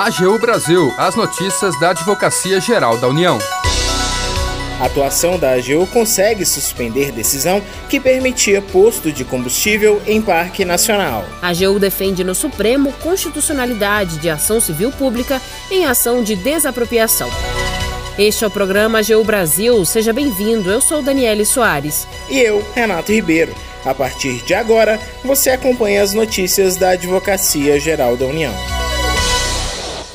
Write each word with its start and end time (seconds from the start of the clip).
AGU 0.00 0.38
Brasil, 0.38 0.94
as 0.96 1.14
notícias 1.14 1.78
da 1.78 1.90
Advocacia 1.90 2.58
Geral 2.58 2.96
da 2.96 3.06
União. 3.06 3.38
A 4.80 4.86
atuação 4.86 5.38
da 5.38 5.52
AGU 5.52 5.86
consegue 5.88 6.46
suspender 6.46 7.12
decisão 7.12 7.62
que 7.86 8.00
permitia 8.00 8.62
posto 8.62 9.12
de 9.12 9.26
combustível 9.26 10.00
em 10.06 10.22
Parque 10.22 10.64
Nacional. 10.64 11.22
A 11.42 11.48
AGU 11.48 11.78
defende 11.78 12.24
no 12.24 12.34
Supremo 12.34 12.94
constitucionalidade 13.02 14.16
de 14.16 14.30
ação 14.30 14.58
civil 14.58 14.90
pública 14.90 15.38
em 15.70 15.84
ação 15.84 16.24
de 16.24 16.34
desapropriação. 16.34 17.28
Este 18.18 18.42
é 18.42 18.46
o 18.46 18.50
programa 18.50 19.00
AGU 19.00 19.22
Brasil. 19.22 19.84
Seja 19.84 20.14
bem-vindo. 20.14 20.70
Eu 20.70 20.80
sou 20.80 21.02
Daniele 21.02 21.44
Soares. 21.44 22.08
E 22.30 22.38
eu, 22.38 22.66
Renato 22.74 23.12
Ribeiro. 23.12 23.54
A 23.84 23.94
partir 23.94 24.42
de 24.44 24.54
agora, 24.54 24.98
você 25.22 25.50
acompanha 25.50 26.02
as 26.02 26.14
notícias 26.14 26.76
da 26.76 26.92
Advocacia 26.92 27.78
Geral 27.78 28.16
da 28.16 28.24
União. 28.24 28.79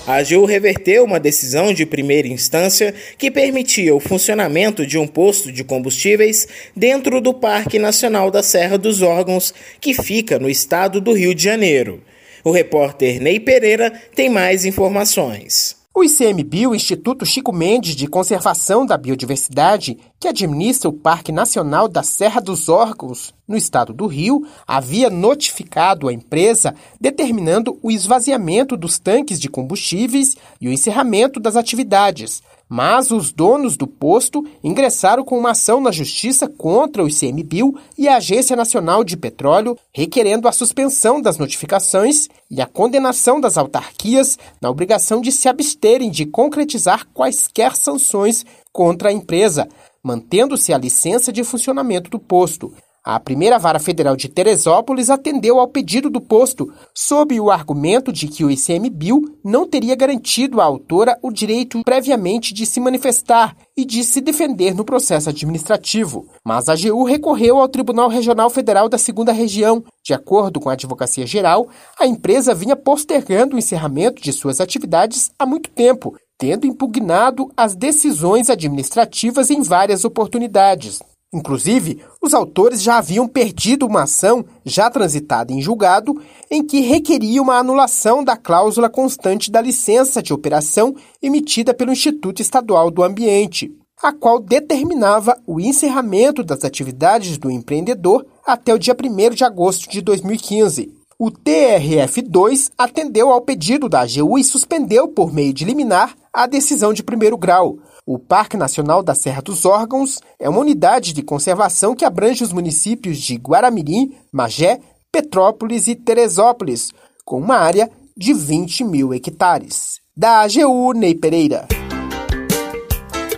A 0.08 0.18
AGU 0.18 0.46
reverteu 0.46 1.04
uma 1.04 1.20
decisão 1.20 1.74
de 1.74 1.84
primeira 1.84 2.28
instância 2.28 2.94
que 3.18 3.32
permitia 3.32 3.96
o 3.96 4.00
funcionamento 4.00 4.86
de 4.86 5.00
um 5.00 5.08
posto 5.08 5.52
de 5.52 5.64
combustíveis 5.64 6.48
dentro 6.76 7.20
do 7.20 7.34
Parque 7.34 7.80
Nacional 7.80 8.30
da 8.30 8.44
Serra 8.44 8.78
dos 8.78 9.02
Órgãos, 9.02 9.52
que 9.82 9.96
fica 9.96 10.38
no 10.38 10.48
estado 10.48 11.02
do 11.02 11.12
Rio 11.12 11.34
de 11.34 11.44
Janeiro. 11.44 12.04
O 12.44 12.52
repórter 12.52 13.20
Ney 13.20 13.40
Pereira 13.40 13.92
tem 14.14 14.30
mais 14.30 14.64
informações. 14.64 15.85
O 15.98 16.04
ICMBio, 16.04 16.76
Instituto 16.76 17.26
Chico 17.26 17.54
Mendes 17.54 17.96
de 17.96 18.06
Conservação 18.06 18.86
da 18.86 18.98
Biodiversidade, 18.98 19.98
que 20.20 20.28
administra 20.28 20.90
o 20.90 20.94
Parque 20.94 21.32
Nacional 21.32 21.88
da 21.88 22.04
Serra 22.04 22.42
dos 22.42 22.68
Órgãos, 22.68 23.34
no 23.48 23.56
estado 23.56 23.94
do 23.94 24.06
Rio, 24.06 24.46
havia 24.68 25.10
notificado 25.10 26.10
a 26.10 26.14
empresa 26.14 26.76
determinando 27.00 27.80
o 27.82 27.90
esvaziamento 27.90 28.76
dos 28.76 29.00
tanques 29.00 29.40
de 29.40 29.48
combustíveis 29.48 30.36
e 30.60 30.68
o 30.68 30.74
encerramento 30.74 31.40
das 31.40 31.56
atividades, 31.56 32.44
mas 32.70 33.12
os 33.12 33.32
donos 33.32 33.78
do 33.78 33.88
posto 33.88 34.46
ingressaram 34.64 35.24
com 35.24 35.38
uma 35.38 35.52
ação 35.52 35.80
na 35.80 35.92
justiça 35.92 36.48
contra 36.48 37.04
o 37.04 37.08
ICMBio 37.08 37.76
e 37.98 38.08
a 38.08 38.18
Agência 38.18 38.56
Nacional 38.56 39.04
de 39.04 39.16
Petróleo, 39.16 39.78
requerendo 39.94 40.48
a 40.48 40.52
suspensão 40.52 41.22
das 41.22 41.38
notificações 41.38 42.28
e 42.50 42.62
a 42.62 42.66
condenação 42.66 43.40
das 43.40 43.58
autarquias 43.58 44.38
na 44.62 44.70
obrigação 44.70 45.22
de 45.22 45.32
se 45.32 45.48
absterem 45.48 46.10
de 46.10 46.26
concretizar 46.26 47.08
quaisquer 47.14 47.76
sanções 47.76 48.46
contra 48.74 49.10
a 49.10 49.14
empresa, 49.14 49.68
mantendo-se 50.04 50.74
a 50.74 50.78
licença 50.78 51.32
de 51.32 51.44
funcionamento 51.44 52.10
do 52.10 52.20
posto. 52.20 52.74
A 53.08 53.20
primeira 53.20 53.60
vara 53.60 53.78
federal 53.78 54.16
de 54.16 54.28
Teresópolis 54.28 55.12
atendeu 55.12 55.60
ao 55.60 55.68
pedido 55.68 56.10
do 56.10 56.20
posto, 56.20 56.74
sob 56.92 57.40
o 57.40 57.52
argumento 57.52 58.12
de 58.12 58.28
que 58.28 58.44
o 58.44 58.50
ICMBio 58.50 59.22
não 59.44 59.68
teria 59.68 59.96
garantido 59.96 60.60
à 60.60 60.64
autora 60.64 61.16
o 61.22 61.32
direito 61.32 61.84
previamente 61.84 62.52
de 62.52 62.66
se 62.66 62.80
manifestar 62.80 63.56
e 63.78 63.86
de 63.86 64.04
se 64.04 64.20
defender 64.22 64.74
no 64.74 64.84
processo 64.84 65.30
administrativo. 65.30 66.26
Mas 66.44 66.68
a 66.68 66.74
AGU 66.74 67.04
recorreu 67.04 67.60
ao 67.60 67.70
Tribunal 67.70 68.10
Regional 68.10 68.50
Federal 68.50 68.90
da 68.90 68.98
Segunda 68.98 69.32
Região. 69.32 69.84
De 70.04 70.12
acordo 70.12 70.60
com 70.60 70.72
a 70.72 70.74
Advocacia 70.74 71.28
Geral, 71.28 71.68
a 72.00 72.08
empresa 72.08 72.56
vinha 72.56 72.76
postergando 72.76 73.56
o 73.56 73.60
encerramento 73.60 74.20
de 74.20 74.34
suas 74.34 74.60
atividades 74.60 75.30
há 75.38 75.46
muito 75.46 75.70
tempo, 75.70 76.16
tendo 76.40 76.66
impugnado 76.66 77.52
as 77.56 77.76
decisões 77.76 78.50
administrativas 78.50 79.52
em 79.52 79.62
várias 79.62 80.04
oportunidades. 80.04 81.04
Inclusive, 81.34 82.02
os 82.22 82.34
autores 82.34 82.82
já 82.82 82.98
haviam 82.98 83.28
perdido 83.28 83.86
uma 83.86 84.04
ação 84.04 84.46
já 84.64 84.90
transitada 84.90 85.52
em 85.52 85.62
julgado 85.62 86.22
em 86.50 86.66
que 86.66 86.80
requeria 86.82 87.42
uma 87.42 87.58
anulação 87.58 88.24
da 88.24 88.38
cláusula 88.38 88.90
constante 88.90 89.52
da 89.52 89.62
licença 89.62 90.22
de 90.24 90.34
operação 90.34 90.96
emitida 91.22 91.74
pelo 91.74 91.92
Instituto 91.92 92.42
Estadual 92.42 92.90
do 92.90 93.04
Ambiente, 93.04 93.70
a 94.02 94.14
qual 94.14 94.40
determinava 94.40 95.38
o 95.46 95.60
encerramento 95.60 96.44
das 96.44 96.64
atividades 96.64 97.38
do 97.38 97.50
empreendedor 97.52 98.26
até 98.46 98.74
o 98.74 98.80
dia 98.80 98.96
1 98.96 99.36
de 99.36 99.44
agosto 99.44 99.90
de 99.90 100.02
2015. 100.02 100.94
O 101.18 101.32
TRF2 101.32 102.72
atendeu 102.78 103.32
ao 103.32 103.42
pedido 103.42 103.88
da 103.88 104.02
AGU 104.02 104.38
e 104.38 104.44
suspendeu, 104.44 105.08
por 105.08 105.34
meio 105.34 105.54
de 105.54 105.64
liminar, 105.64 106.14
a 106.32 106.46
decisão 106.46 106.94
de 106.94 107.02
primeiro 107.02 107.38
grau, 107.38 107.78
o 108.06 108.20
Parque 108.20 108.56
Nacional 108.56 109.02
da 109.02 109.16
Serra 109.16 109.42
dos 109.42 109.66
Órgãos 109.66 110.20
é 110.40 110.48
uma 110.48 110.60
unidade 110.60 111.12
de 111.12 111.24
conservação 111.24 111.96
que 111.96 112.06
abrange 112.06 112.44
os 112.44 112.54
municípios 112.54 113.18
de 113.18 113.36
Guaramirim, 113.36 114.16
Magé, 114.32 114.80
Petrópolis 115.12 115.88
e 115.88 115.96
Teresópolis, 115.96 116.92
com 117.26 117.40
uma 117.40 117.56
área 117.56 117.90
de 118.16 118.34
20 118.34 118.84
mil 118.84 119.14
hectares. 119.14 120.00
Da 120.16 120.42
AGU, 120.42 120.94
Ney 120.94 121.16
Pereira. 121.16 121.68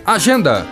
Agenda 0.04 0.66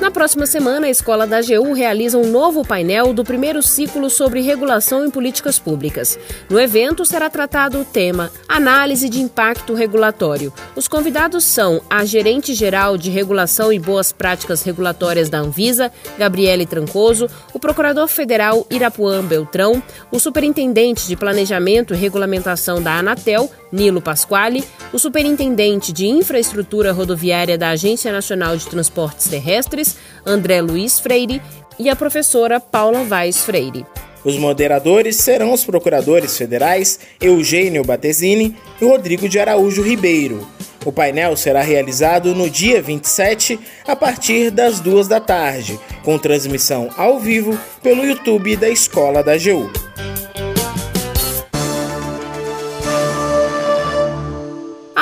na 0.00 0.10
próxima 0.12 0.46
semana, 0.46 0.86
a 0.86 0.90
Escola 0.90 1.26
da 1.26 1.38
AGU 1.38 1.72
realiza 1.72 2.16
um 2.16 2.30
novo 2.30 2.64
painel 2.64 3.12
do 3.12 3.24
primeiro 3.24 3.62
ciclo 3.62 4.08
sobre 4.08 4.40
regulação 4.40 5.04
em 5.04 5.10
políticas 5.10 5.58
públicas. 5.58 6.18
No 6.48 6.58
evento 6.58 7.04
será 7.04 7.28
tratado 7.28 7.80
o 7.80 7.84
tema 7.84 8.30
Análise 8.48 9.08
de 9.08 9.20
Impacto 9.20 9.74
Regulatório. 9.74 10.52
Os 10.76 10.86
convidados 10.86 11.44
são 11.44 11.80
a 11.90 12.04
Gerente 12.04 12.54
Geral 12.54 12.96
de 12.96 13.10
Regulação 13.10 13.72
e 13.72 13.78
Boas 13.78 14.12
Práticas 14.12 14.62
Regulatórias 14.62 15.28
da 15.28 15.40
Anvisa, 15.40 15.90
Gabriele 16.16 16.64
Trancoso, 16.64 17.28
o 17.52 17.58
Procurador 17.58 18.06
Federal 18.06 18.66
Irapuã 18.70 19.24
Beltrão, 19.24 19.82
o 20.12 20.20
Superintendente 20.20 21.08
de 21.08 21.16
Planejamento 21.16 21.92
e 21.92 21.96
Regulamentação 21.96 22.80
da 22.80 22.98
Anatel, 22.98 23.50
Nilo 23.70 24.00
Pasquale, 24.00 24.64
o 24.92 24.98
Superintendente 24.98 25.92
de 25.92 26.06
Infraestrutura 26.06 26.92
Rodoviária 26.92 27.58
da 27.58 27.70
Agência 27.70 28.12
Nacional 28.12 28.56
de 28.56 28.66
Transportes 28.66 29.28
Terrestres, 29.28 29.96
André 30.24 30.60
Luiz 30.60 31.00
Freire, 31.00 31.42
e 31.78 31.88
a 31.88 31.96
professora 31.96 32.58
Paula 32.58 33.04
Vaz 33.04 33.44
Freire. 33.44 33.86
Os 34.24 34.36
moderadores 34.36 35.16
serão 35.16 35.52
os 35.52 35.64
procuradores 35.64 36.36
federais 36.36 36.98
Eugênio 37.20 37.84
Batesini 37.84 38.56
e 38.80 38.84
Rodrigo 38.84 39.28
de 39.28 39.38
Araújo 39.38 39.82
Ribeiro. 39.82 40.46
O 40.84 40.92
painel 40.92 41.36
será 41.36 41.60
realizado 41.60 42.34
no 42.34 42.48
dia 42.48 42.80
27, 42.80 43.58
a 43.86 43.94
partir 43.94 44.50
das 44.50 44.80
duas 44.80 45.06
da 45.06 45.20
tarde, 45.20 45.78
com 46.04 46.18
transmissão 46.18 46.88
ao 46.96 47.18
vivo 47.18 47.58
pelo 47.82 48.04
YouTube 48.04 48.56
da 48.56 48.68
Escola 48.68 49.22
da 49.22 49.32
AGU. 49.32 49.87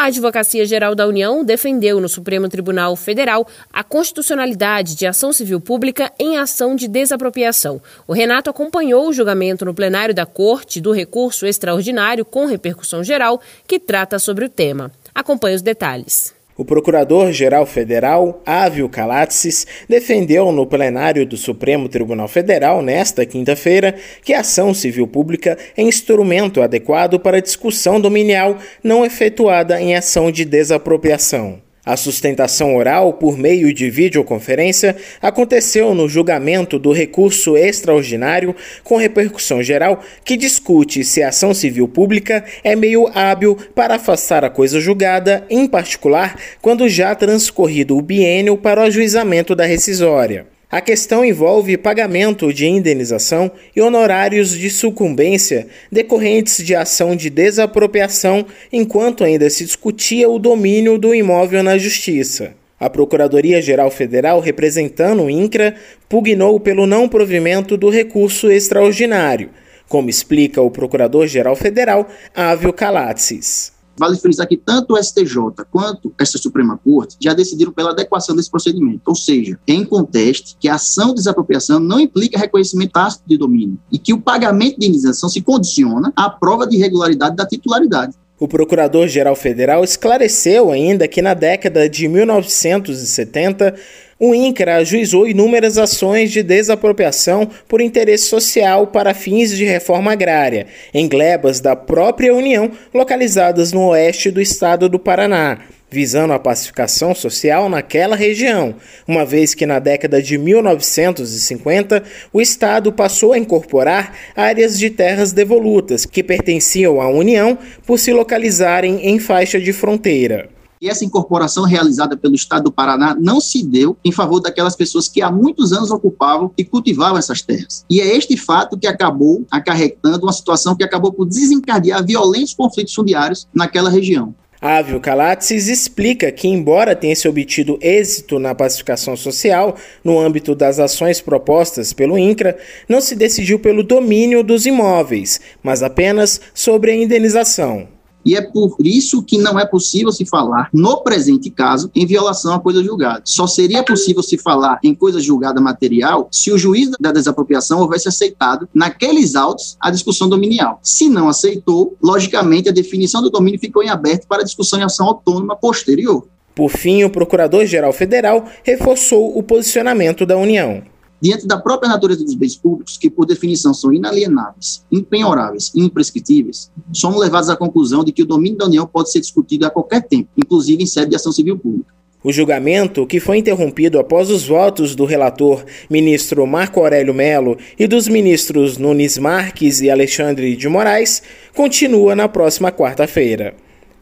A 0.06 0.09
Advocacia 0.09 0.65
Geral 0.65 0.94
da 0.94 1.05
União 1.05 1.44
defendeu 1.44 2.00
no 2.00 2.09
Supremo 2.09 2.49
Tribunal 2.49 2.94
Federal 2.94 3.44
a 3.72 3.83
constitucionalidade 3.83 4.94
de 4.94 5.05
ação 5.05 5.33
civil 5.33 5.61
pública 5.61 6.12
em 6.17 6.39
ação 6.39 6.77
de 6.77 6.87
desapropriação. 6.87 7.83
O 8.06 8.12
Renato 8.12 8.49
acompanhou 8.49 9.09
o 9.09 9.12
julgamento 9.12 9.65
no 9.65 9.75
plenário 9.75 10.15
da 10.15 10.25
Corte 10.25 10.81
do 10.81 10.93
recurso 10.93 11.44
extraordinário 11.44 12.25
com 12.25 12.47
repercussão 12.47 13.03
geral 13.03 13.41
que 13.67 13.81
trata 13.81 14.21
sobre 14.21 14.44
o 14.44 14.49
tema. 14.49 14.93
Acompanhe 15.12 15.56
os 15.56 15.62
detalhes. 15.62 16.35
O 16.56 16.65
Procurador-Geral 16.65 17.67
Federal, 17.67 18.41
Ávio 18.47 18.89
Calatsis, 18.89 19.67
defendeu 19.87 20.50
no 20.50 20.67
plenário 20.67 21.27
do 21.27 21.37
Supremo 21.37 21.87
Tribunal 21.87 22.28
Federal, 22.28 22.81
nesta 22.81 23.27
quinta-feira, 23.27 23.94
que 24.25 24.33
a 24.33 24.41
ação 24.41 24.72
civil 24.72 25.06
pública 25.06 25.59
é 25.77 25.83
instrumento 25.83 26.62
adequado 26.62 27.21
para 27.21 27.43
discussão 27.43 28.00
dominial 28.00 28.56
não 28.83 29.05
efetuada 29.05 29.78
em 29.81 29.94
ação 29.94 30.31
de 30.31 30.47
desapropriação. 30.47 31.66
A 31.86 31.97
sustentação 31.97 32.74
oral 32.74 33.12
por 33.12 33.38
meio 33.38 33.72
de 33.72 33.88
videoconferência 33.88 34.97
aconteceu 35.22 35.94
no 35.94 36.08
julgamento 36.08 36.80
do 36.80 36.91
recurso 36.91 37.56
extraordinário 37.56 38.56
com 38.82 38.97
repercussão 38.97 39.62
geral 39.62 40.02
que 40.25 40.36
discute 40.36 41.04
se 41.04 41.22
a 41.22 41.28
ação 41.28 41.54
civil 41.54 41.86
pública 41.86 42.44
é 42.64 42.75
meio 42.75 43.06
hábil 43.14 43.56
para 43.72 43.94
afastar 43.94 44.44
a 44.44 44.50
coisa 44.50 44.81
julgada, 44.81 45.46
em 45.49 45.69
particular 45.69 46.37
quando 46.61 46.88
já 46.88 47.14
transcorrido 47.14 47.96
o 47.96 48.02
biênio 48.02 48.56
para 48.56 48.81
o 48.81 48.84
ajuizamento 48.84 49.55
da 49.55 49.64
rescisória. 49.64 50.56
A 50.68 50.80
questão 50.80 51.24
envolve 51.24 51.76
pagamento 51.76 52.52
de 52.52 52.66
indenização 52.66 53.52
e 53.74 53.80
honorários 53.80 54.50
de 54.50 54.68
sucumbência 54.68 55.68
decorrentes 55.92 56.56
de 56.56 56.74
ação 56.74 57.14
de 57.14 57.30
desapropriação 57.30 58.44
enquanto 58.72 59.22
ainda 59.22 59.48
se 59.48 59.64
discutia 59.64 60.28
o 60.28 60.40
domínio 60.40 60.98
do 60.98 61.14
imóvel 61.14 61.62
na 61.62 61.78
Justiça. 61.78 62.54
A 62.80 62.90
Procuradoria-Geral 62.90 63.92
Federal, 63.92 64.40
representando 64.40 65.22
o 65.22 65.30
INCRA, 65.30 65.76
pugnou 66.08 66.58
pelo 66.58 66.84
não 66.84 67.08
provimento 67.08 67.76
do 67.76 67.88
recurso 67.88 68.50
extraordinário, 68.50 69.50
como 69.88 70.10
explica 70.10 70.60
o 70.60 70.70
Procurador-Geral 70.70 71.54
Federal, 71.54 72.08
Ávio 72.34 72.72
Calatsis. 72.72 73.75
Vale 73.98 74.16
frisar 74.16 74.46
que 74.46 74.56
tanto 74.56 74.94
o 74.94 75.02
STJ 75.02 75.64
quanto 75.70 76.12
esta 76.19 76.38
Suprema 76.38 76.78
Corte 76.82 77.16
já 77.20 77.32
decidiram 77.32 77.72
pela 77.72 77.90
adequação 77.90 78.37
desse 78.37 78.50
procedimento, 78.50 79.02
ou 79.06 79.14
seja, 79.14 79.58
em 79.66 79.84
conteste 79.84 80.56
que 80.60 80.69
a 80.69 80.75
ação 80.75 81.08
de 81.08 81.16
desapropriação 81.16 81.81
não 81.81 81.98
implica 81.98 82.38
reconhecimento 82.38 82.93
tácito 82.93 83.25
de 83.26 83.38
domínio 83.38 83.78
e 83.90 83.98
que 83.98 84.12
o 84.12 84.20
pagamento 84.20 84.78
de 84.78 84.87
indenização 84.87 85.28
se 85.28 85.40
condiciona 85.40 86.12
à 86.14 86.28
prova 86.28 86.66
de 86.66 86.76
irregularidade 86.76 87.37
da 87.37 87.46
titularidade. 87.46 88.14
O 88.38 88.46
Procurador-Geral 88.46 89.34
Federal 89.34 89.82
esclareceu 89.82 90.70
ainda 90.70 91.08
que 91.08 91.22
na 91.22 91.32
década 91.32 91.88
de 91.88 92.06
1970 92.06 93.75
o 94.18 94.34
INCRA 94.34 94.76
ajuizou 94.76 95.28
inúmeras 95.28 95.76
ações 95.76 96.30
de 96.30 96.42
desapropriação 96.42 97.48
por 97.68 97.80
interesse 97.82 98.24
social 98.24 98.86
para 98.86 99.12
fins 99.12 99.54
de 99.54 99.64
reforma 99.64 100.12
agrária, 100.12 100.66
em 100.94 101.06
glebas 101.06 101.60
da 101.60 101.76
própria 101.76 102.34
União 102.34 102.70
localizadas 102.94 103.72
no 103.72 103.88
oeste 103.88 104.30
do 104.30 104.40
estado 104.40 104.88
do 104.88 104.98
Paraná, 104.98 105.58
visando 105.90 106.32
a 106.32 106.38
pacificação 106.38 107.14
social 107.14 107.68
naquela 107.68 108.16
região, 108.16 108.74
uma 109.06 109.24
vez 109.24 109.54
que 109.54 109.66
na 109.66 109.78
década 109.78 110.22
de 110.22 110.38
1950 110.38 112.02
o 112.32 112.40
Estado 112.40 112.92
passou 112.92 113.34
a 113.34 113.38
incorporar 113.38 114.16
áreas 114.34 114.78
de 114.78 114.90
terras 114.90 115.32
devolutas 115.32 116.06
que 116.06 116.22
pertenciam 116.22 117.00
à 117.00 117.08
União 117.08 117.58
por 117.86 117.98
se 117.98 118.12
localizarem 118.12 119.06
em 119.06 119.18
faixa 119.18 119.60
de 119.60 119.72
fronteira. 119.72 120.56
E 120.81 120.88
essa 120.88 121.05
incorporação 121.05 121.64
realizada 121.64 122.17
pelo 122.17 122.34
Estado 122.34 122.64
do 122.64 122.73
Paraná 122.73 123.17
não 123.19 123.40
se 123.40 123.64
deu 123.64 123.96
em 124.05 124.12
favor 124.12 124.40
daquelas 124.40 124.76
pessoas 124.76 125.08
que 125.08 125.23
há 125.23 125.31
muitos 125.31 125.73
anos 125.73 125.90
ocupavam 125.90 126.50
e 126.56 126.64
cultivavam 126.64 127.19
essas 127.19 127.43
terras. 127.43 127.84
E 127.88 128.00
é 128.00 128.17
este 128.17 128.37
fato 128.37 128.78
que 128.78 128.87
acabou 128.87 129.44
acarretando 129.50 130.26
uma 130.26 130.32
situação 130.32 130.76
que 130.76 130.84
acabou 130.84 131.12
por 131.12 131.26
desencadear 131.26 132.05
violentos 132.05 132.55
conflitos 132.55 132.94
fundiários 132.94 133.49
naquela 133.55 133.90
região. 133.90 134.34
Ávio 134.61 134.99
Calatsis 135.00 135.69
explica 135.69 136.32
que, 136.32 136.49
embora 136.49 136.96
tenha 136.96 137.14
se 137.14 137.28
obtido 137.28 137.78
êxito 137.81 138.38
na 138.38 138.55
pacificação 138.55 139.17
social 139.17 139.76
no 140.02 140.19
âmbito 140.19 140.55
das 140.55 140.78
ações 140.78 141.20
propostas 141.20 141.93
pelo 141.93 142.19
INCRA, 142.19 142.56
não 142.88 143.00
se 143.00 143.14
decidiu 143.14 143.58
pelo 143.58 143.82
domínio 143.82 144.43
dos 144.43 144.64
imóveis, 144.64 145.40
mas 145.62 145.82
apenas 145.82 146.40
sobre 146.55 146.90
a 146.90 146.96
indenização. 146.96 147.95
E 148.26 148.34
é 148.34 148.43
por 148.43 148.76
isso 148.81 149.23
que 149.23 149.38
não 149.38 149.58
é 149.58 149.64
possível 149.64 150.11
se 150.11 150.26
falar, 150.26 150.69
no 150.73 151.02
presente 151.02 151.49
caso, 151.49 151.88
em 151.94 152.05
violação 152.05 152.55
a 152.55 152.61
coisa 152.61 152.82
julgada. 152.82 153.23
Só 153.25 153.46
seria 153.46 153.84
possível 153.84 154.20
se 154.23 154.37
falar 154.37 154.81
em 154.82 154.94
coisa 154.94 155.20
julgada 155.20 155.61
material 155.61 156.28
se 156.32 156.50
o 156.50 156.58
juiz 156.58 156.90
da 156.99 157.12
desapropriação 157.12 157.78
houvesse 157.78 158.08
aceitado, 158.08 158.69
naqueles 158.75 159.37
autos, 159.37 159.76
a 159.81 159.93
discussão 159.93 160.28
dominial. 160.28 160.81
Se 160.82 161.08
não 161.08 161.28
aceitou, 161.28 161.96
logicamente 162.02 162.69
a 162.69 162.73
definição 162.73 163.23
do 163.23 163.31
domínio 163.31 163.61
ficou 163.61 163.82
em 163.82 163.90
aberto 163.90 164.26
para 164.26 164.43
discussão 164.43 164.81
em 164.81 164.82
ação 164.82 165.06
autônoma 165.06 165.55
posterior. 165.55 166.26
Por 166.52 166.70
fim, 166.70 167.05
o 167.05 167.11
Procurador-Geral 167.11 167.93
Federal 167.93 168.46
reforçou 168.64 169.38
o 169.38 169.43
posicionamento 169.43 170.26
da 170.26 170.37
União 170.37 170.82
diante 171.20 171.46
da 171.46 171.58
própria 171.58 171.88
natureza 171.88 172.24
dos 172.24 172.34
bens 172.34 172.56
públicos, 172.56 172.96
que 172.96 173.10
por 173.10 173.26
definição 173.26 173.72
são 173.72 173.92
inalienáveis, 173.92 174.84
impenhoráveis 174.90 175.72
e 175.74 175.82
imprescritíveis, 175.82 176.70
somos 176.92 177.20
levados 177.20 177.48
à 177.48 177.56
conclusão 177.56 178.04
de 178.04 178.12
que 178.12 178.22
o 178.22 178.26
domínio 178.26 178.58
da 178.58 178.66
União 178.66 178.86
pode 178.86 179.10
ser 179.10 179.20
discutido 179.20 179.66
a 179.66 179.70
qualquer 179.70 180.02
tempo, 180.02 180.28
inclusive 180.36 180.82
em 180.82 180.86
sede 180.86 181.10
de 181.10 181.16
ação 181.16 181.32
civil 181.32 181.58
pública. 181.58 181.96
O 182.26 182.32
julgamento, 182.32 183.06
que 183.06 183.20
foi 183.20 183.38
interrompido 183.38 184.00
após 184.00 184.30
os 184.30 184.48
votos 184.48 184.96
do 184.96 185.04
relator 185.04 185.64
ministro 185.88 186.44
Marco 186.44 186.80
Aurélio 186.80 187.14
Melo 187.14 187.56
e 187.78 187.86
dos 187.86 188.08
ministros 188.08 188.78
Nunes 188.78 189.16
Marques 189.16 189.80
e 189.80 189.88
Alexandre 189.88 190.56
de 190.56 190.68
Moraes, 190.68 191.22
continua 191.54 192.16
na 192.16 192.28
próxima 192.28 192.72
quarta-feira. 192.72 193.54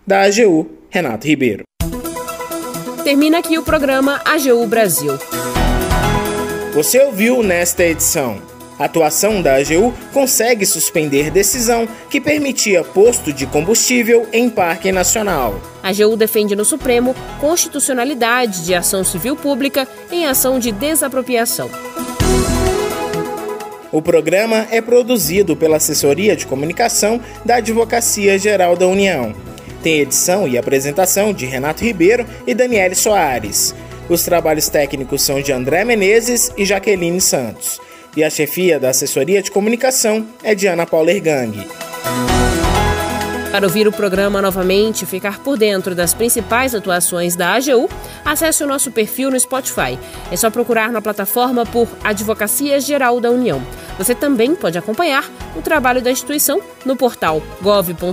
Da 0.07 0.23
AGU, 0.23 0.67
Renato 0.89 1.27
Ribeiro. 1.27 1.65
Termina 3.05 3.41
aqui 3.41 3.59
o 3.59 3.63
programa 3.63 4.23
AGU 4.25 4.67
Brasil. 4.67 5.13
Você 6.75 6.99
ouviu 6.99 7.41
nesta 7.41 7.85
edição. 7.85 8.43
A 8.77 8.87
atuação 8.87 9.41
da 9.41 9.55
AGU 9.55 9.95
consegue 10.13 10.67
suspender 10.67 11.31
decisão 11.31 11.87
que 12.11 12.21
permitia 12.21 12.83
posto 12.83 13.33
de 13.33 13.47
combustível 13.47 14.27
em 14.33 14.51
Parque 14.51 14.91
Nacional. 14.91 15.61
A 15.81 15.91
AGU 15.91 16.17
defende 16.17 16.57
no 16.57 16.65
Supremo 16.65 17.15
constitucionalidade 17.41 18.65
de 18.65 18.75
ação 18.75 19.05
civil 19.05 19.37
pública 19.37 19.87
em 20.11 20.27
ação 20.27 20.59
de 20.59 20.73
desapropriação. 20.73 21.71
O 23.93 24.03
programa 24.03 24.67
é 24.69 24.81
produzido 24.81 25.55
pela 25.55 25.77
Assessoria 25.77 26.35
de 26.35 26.45
Comunicação 26.45 27.21
da 27.45 27.57
Advocacia 27.57 28.37
Geral 28.37 28.75
da 28.75 28.89
União. 28.89 29.33
Tem 29.81 30.01
edição 30.01 30.49
e 30.49 30.59
apresentação 30.59 31.33
de 31.33 31.47
Renato 31.47 31.85
Ribeiro 31.85 32.27
e 32.45 32.53
Daniele 32.53 32.97
Soares. 32.97 33.73
Os 34.09 34.23
trabalhos 34.23 34.69
técnicos 34.69 35.23
são 35.23 35.41
de 35.41 35.51
André 35.53 35.85
Menezes 35.85 36.53
e 36.57 36.65
Jaqueline 36.65 37.21
Santos. 37.21 37.81
E 38.17 38.23
a 38.23 38.31
chefia 38.31 38.79
da 38.79 38.91
assessoria 38.91 39.43
de 39.43 39.51
comunicação 39.51 40.27
é 40.43 40.55
de 40.55 40.67
Ana 40.67 40.87
Paula 40.87 41.11
Ergang. 41.11 41.67
Para 43.51 43.67
ouvir 43.67 43.89
o 43.89 43.93
programa 43.93 44.43
novamente 44.43 45.03
e 45.03 45.07
ficar 45.07 45.39
por 45.39 45.57
dentro 45.57 45.95
das 45.95 46.13
principais 46.13 46.75
atuações 46.75 47.37
da 47.37 47.55
AGU, 47.55 47.89
acesse 48.25 48.63
o 48.65 48.67
nosso 48.67 48.91
perfil 48.91 49.31
no 49.31 49.39
Spotify. 49.39 49.97
É 50.31 50.37
só 50.37 50.51
procurar 50.51 50.91
na 50.91 51.01
plataforma 51.01 51.65
por 51.65 51.89
Advocacia 52.03 52.81
Geral 52.81 53.21
da 53.21 53.31
União. 53.31 53.63
Você 53.97 54.13
também 54.15 54.57
pode 54.57 54.77
acompanhar 54.77 55.31
o 55.57 55.63
trabalho 55.63 56.03
da 56.03 56.11
instituição 56.11 56.61
no 56.85 56.97
portal 56.97 57.41
gov.br/agu. 57.63 58.13